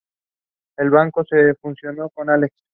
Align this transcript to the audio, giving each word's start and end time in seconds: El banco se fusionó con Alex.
El 0.77 0.89
banco 0.89 1.23
se 1.25 1.53
fusionó 1.61 2.09
con 2.09 2.27
Alex. 2.31 2.55